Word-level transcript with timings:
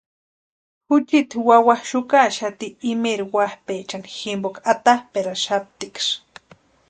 Juchiti 0.87 1.37
wawa 1.47 1.75
xukaxati 1.89 2.67
imeeri 2.91 3.25
wapʼaechani 3.35 4.09
jimpoka 4.17 4.59
atapʼeraxaptiksï. 4.71 6.11